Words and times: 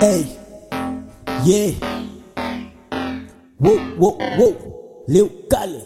Hey, 0.00 0.24
yeah. 1.44 1.72
Whoa, 3.58 3.76
whoa, 4.00 4.16
whoa. 4.16 5.04
Lil 5.06 5.28
Kali. 5.50 5.84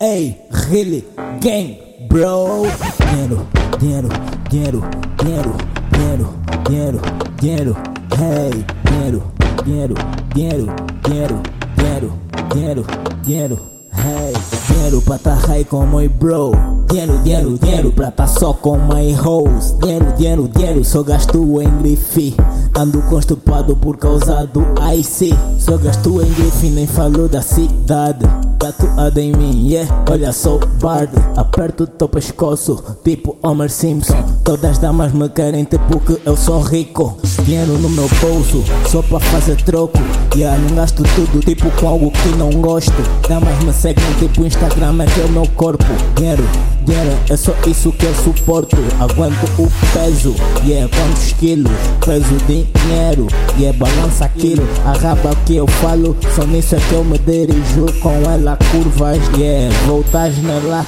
Hey, 0.00 0.40
really, 0.70 1.04
gang, 1.44 1.76
bro. 2.08 2.64
Dinheiro, 2.96 3.46
dinheiro, 3.78 4.08
dinheiro, 4.48 4.80
dinheiro, 5.20 5.52
dinheiro, 5.92 6.32
dinheiro, 6.64 7.00
dinheiro. 7.36 7.76
Hey, 8.16 8.64
dinheiro, 8.88 9.20
dinheiro, 9.62 9.94
dinheiro, 10.32 10.66
dinheiro, 11.04 11.42
dinheiro, 11.76 12.12
dinheiro, 12.48 12.84
dinheiro. 13.22 13.56
Hey, 13.92 14.32
dinheiro 14.66 15.02
pra 15.02 15.18
tá 15.18 15.34
high 15.34 15.64
com 15.64 15.84
my 15.84 16.08
bro. 16.08 16.79
Dinheiro, 16.90 17.18
dinheiro, 17.18 17.56
dinheiro 17.56 17.92
pra 17.92 18.10
tá 18.10 18.26
só 18.26 18.52
com 18.52 18.76
my 18.76 19.14
hoes. 19.14 19.76
Dinheiro, 19.78 20.12
dinheiro, 20.16 20.48
dinheiro, 20.48 20.84
só 20.84 21.04
gasto 21.04 21.62
em 21.62 21.70
grife. 21.78 22.34
Ando 22.76 23.00
constipado 23.02 23.76
por 23.76 23.96
causa 23.96 24.44
do 24.46 24.62
IC. 24.92 25.32
Só 25.56 25.76
gasto 25.76 26.20
em 26.20 26.32
grife, 26.32 26.68
nem 26.68 26.88
falo 26.88 27.28
da 27.28 27.42
cidade. 27.42 28.26
Tatuada 28.58 29.20
em 29.20 29.32
mim, 29.32 29.68
yeah, 29.68 30.04
olha 30.10 30.32
só 30.32 30.58
Bard. 30.82 31.12
Aperto 31.36 31.86
teu 31.86 32.08
pescoço, 32.08 32.82
tipo 33.04 33.36
Homer 33.40 33.70
Simpson. 33.70 34.39
Todas 34.44 34.72
as 34.72 34.78
damas 34.78 35.12
me 35.12 35.28
querem 35.28 35.64
tipo 35.64 36.00
que 36.00 36.20
eu 36.24 36.36
sou 36.36 36.60
rico. 36.60 37.16
Dinheiro 37.44 37.78
no 37.78 37.88
meu 37.90 38.08
bolso, 38.20 38.64
só 38.88 39.02
pra 39.02 39.20
fazer 39.20 39.56
troco. 39.62 39.98
Yeah, 40.34 40.58
não 40.58 40.74
gasto 40.76 41.02
tudo, 41.14 41.40
tipo 41.40 41.70
com 41.72 41.88
algo 41.88 42.10
que 42.10 42.28
não 42.36 42.50
gosto. 42.50 42.92
Damas 43.28 43.62
me 43.62 43.72
seguem, 43.72 44.12
tipo 44.18 44.44
Instagram, 44.44 45.02
é 45.02 45.06
que 45.06 45.20
é 45.20 45.24
o 45.24 45.28
meu 45.28 45.46
corpo. 45.56 45.84
Dinheiro, 46.16 46.42
dinheiro, 46.84 47.10
é 47.28 47.36
só 47.36 47.52
isso 47.66 47.92
que 47.92 48.06
eu 48.06 48.14
suporto. 48.14 48.76
Aguento 48.98 49.44
o 49.58 49.70
peso, 49.92 50.34
yeah, 50.64 50.88
quantos 50.96 51.32
quilos? 51.34 51.72
Peso 52.04 52.36
dinheiro, 52.46 53.26
yeah, 53.58 53.76
balança 53.78 54.24
aquilo. 54.24 54.66
A 54.84 54.92
raba 54.92 55.34
que 55.46 55.56
eu 55.56 55.66
falo, 55.66 56.16
só 56.34 56.44
nisso 56.44 56.76
é 56.76 56.78
que 56.78 56.92
eu 56.94 57.04
me 57.04 57.18
dirijo 57.18 57.86
com 58.00 58.14
ela. 58.30 58.56
Curvas, 58.70 59.18
yeah, 59.36 59.74
voltas 59.86 60.36
nela. 60.38 60.86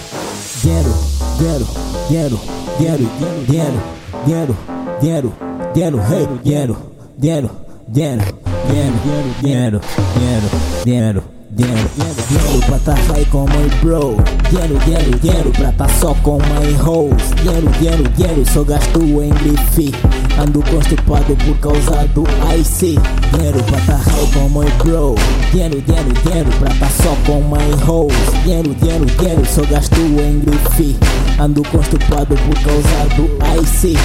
Dinheiro, 0.62 0.94
dinheiro, 1.38 1.66
dinheiro, 2.08 2.40
dinheiro, 2.82 3.08
dinheiro, 3.46 3.82
dinheiro, 4.26 4.56
dinheiro, 5.00 5.32
dinheiro, 5.72 6.00
hey, 6.10 6.28
dinheiro, 6.42 6.76
dinheiro, 7.16 7.50
dinheiro, 7.88 8.24
dinheiro, 8.64 9.00
dinheiro, 9.40 9.80
dinheiro, 10.16 10.50
dinheiro. 10.84 11.22
Dinheiro, 11.54 11.90
dinheiro 12.30 12.66
pra 12.66 12.78
tá 12.78 12.94
high 12.94 13.26
com 13.26 13.44
my 13.44 13.68
bro 13.82 14.16
Dinheiro, 14.48 14.78
dinheiro, 14.86 15.18
dinheiro 15.18 15.50
pra 15.50 15.70
tá 15.72 15.86
só 16.00 16.14
com 16.22 16.38
my 16.38 16.72
hoes 16.82 17.30
Dinheiro, 17.42 17.68
dinheiro, 17.78 18.08
dinheiro, 18.16 18.50
só 18.50 18.64
gasto 18.64 19.00
em 19.00 19.28
grife 19.28 19.92
Ando 20.40 20.62
constipado 20.62 21.36
por 21.36 21.58
causa 21.58 22.08
do 22.14 22.24
IC 22.58 22.98
Dinheiro 23.34 23.62
pra 23.64 23.80
tá 23.80 23.96
high 23.96 24.26
com 24.32 24.48
my 24.48 24.70
bro 24.82 25.14
Dinheiro, 25.50 25.78
dinheiro, 25.82 26.12
dinheiro 26.24 26.50
pra 26.58 26.70
tá 26.70 26.88
só 26.88 27.14
com 27.26 27.42
my 27.42 27.84
hoes 27.86 28.14
Dinheiro, 28.44 28.74
dinheiro, 28.76 29.04
dinheiro, 29.04 29.42
só 29.44 29.60
gasto 29.66 30.00
em 30.00 30.40
grife 30.40 30.96
Ando 31.42 31.60
constipado 31.64 32.36
por 32.36 32.54
causa 32.62 33.16
do 33.16 33.24
IC 33.60 33.96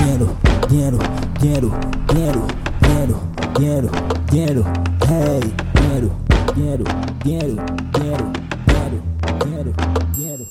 Dinheiro, 0.00 0.36
dinheiro, 0.68 0.98
dinheiro, 1.38 1.70
dinheiro, 2.08 2.46
dinheiro, 2.82 3.20
dinheiro, 3.56 3.90
dinheiro, 4.32 4.64
hey, 5.06 5.54
dinheiro, 5.76 6.10
dinheiro, 6.56 6.84
dinheiro, 7.22 7.54
dinheiro, 7.92 8.32
dinheiro, 8.66 9.02
dinheiro, 9.44 9.74
dinheiro. 10.12 10.44